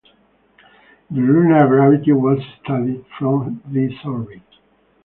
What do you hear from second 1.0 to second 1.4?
The